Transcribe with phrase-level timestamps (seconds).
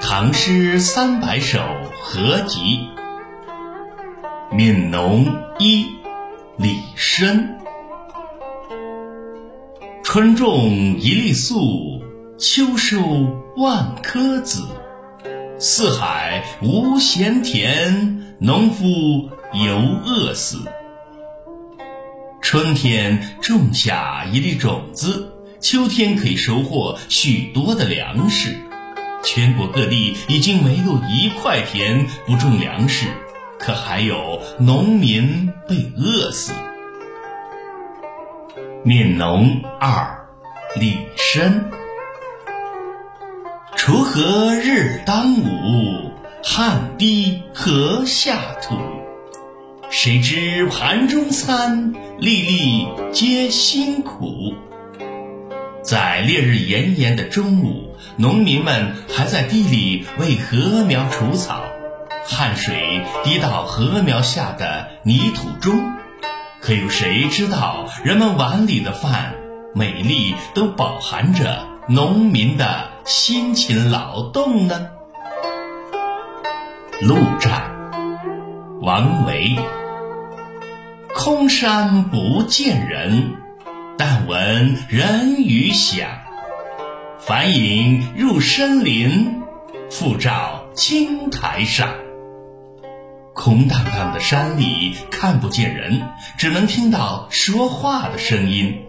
[0.00, 1.58] 唐诗三百首
[2.00, 2.86] 合集，
[4.54, 5.26] 《悯农》
[5.58, 5.86] 一，
[6.56, 7.48] 李绅。
[10.04, 10.70] 春种
[11.00, 12.00] 一粒粟，
[12.38, 13.00] 秋收
[13.56, 14.68] 万颗子。
[15.58, 18.84] 四海无闲田，农夫
[19.52, 20.58] 犹饿死。
[22.40, 28.56] 春天种下一粒种子，秋天可以收获许多的粮食。
[29.24, 33.06] 全国各地已经没有一块田不种粮食，
[33.58, 36.52] 可还有农民被饿死。
[38.84, 40.26] 《悯农二》
[40.80, 41.62] 李绅。
[43.76, 46.10] 锄禾日当午，
[46.42, 48.76] 汗滴禾下土。
[49.94, 54.54] 谁知盘中餐，粒粒皆辛苦。
[55.82, 61.64] 在烈日炎炎的中午，农民们还在地里为禾苗除草，
[62.24, 65.78] 汗水滴到禾苗下的泥土中。
[66.62, 69.34] 可有谁知道，人们碗里的饭，
[69.74, 74.88] 每粒都饱含着农民的辛勤劳动呢？
[77.02, 77.70] 陆战，
[78.80, 79.54] 王维。
[81.24, 83.36] 空山不见人，
[83.96, 86.08] 但闻人语响。
[87.20, 89.40] 返影入深林，
[89.88, 91.94] 复照青苔上。
[93.34, 96.02] 空荡荡的山里看不见人，
[96.36, 98.82] 只能听到说话的声音。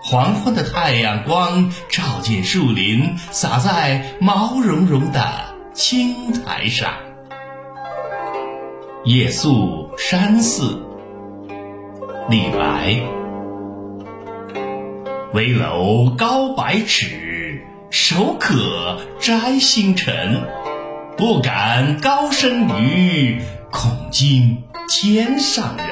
[0.00, 6.92] 黄昏的太阳光照进树林，洒在毛茸茸的青苔上。
[9.04, 10.84] 夜宿山寺，
[12.30, 13.02] 李白。
[15.32, 17.60] 危楼高百尺，
[17.90, 20.40] 手可摘星辰。
[21.16, 23.42] 不敢高声语。
[23.72, 25.86] 恐惊天上人。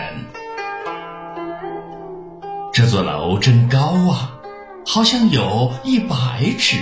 [2.73, 3.79] 这座楼真高
[4.09, 4.39] 啊，
[4.87, 6.17] 好像有一百
[6.57, 6.77] 尺，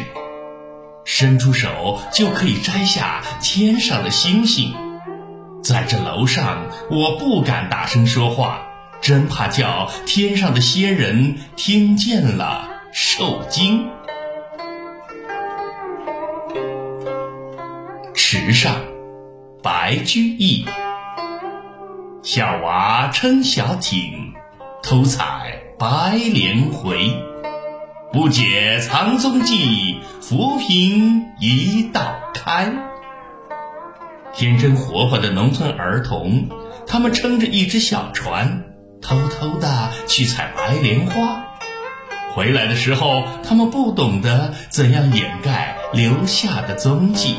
[1.06, 4.75] 伸出手就可以摘下天上的星星。
[5.62, 8.66] 在这楼上，我不敢大声说话，
[9.01, 13.89] 真怕叫天上的仙人听见了受惊。
[18.15, 18.75] 池上，
[19.62, 20.67] 白居易。
[22.23, 24.33] 小娃撑小艇，
[24.83, 27.09] 偷采白莲回。
[28.13, 32.73] 不解藏踪迹，浮萍一道开。
[34.33, 36.49] 天真活泼的农村儿童，
[36.87, 38.65] 他们撑着一只小船，
[39.06, 41.44] 偷偷的去采白莲花。
[42.34, 47.37] 回来的时候，他们不懂得怎样掩盖留下的踪迹。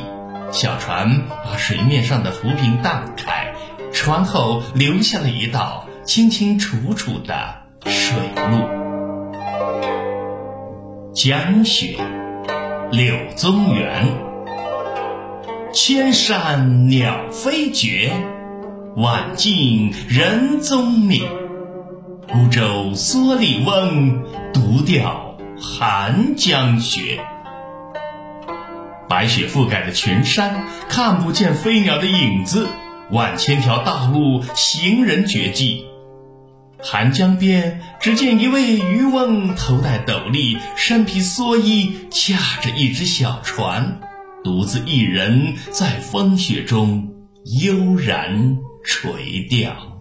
[0.50, 3.53] 小船把水面上的浮萍荡开。
[3.91, 7.35] 船后留下了一道清清楚楚的
[7.85, 8.16] 水
[8.50, 8.59] 路。
[11.13, 11.97] 江雪，
[12.91, 14.07] 柳宗元。
[15.73, 18.13] 千山鸟飞绝，
[18.95, 21.29] 万径人踪灭。
[22.29, 24.21] 孤舟蓑笠翁，
[24.53, 27.23] 独钓寒江雪。
[29.07, 32.67] 白雪覆盖的群山，看不见飞鸟的影子。
[33.11, 35.85] 万千条大路，行人绝迹。
[36.83, 44.01] 寒江边，只见一位渔翁，头戴斗笠，身披蓑衣，驾着一只小船，
[44.44, 47.07] 独自一人在风雪中
[47.61, 49.97] 悠然垂钓。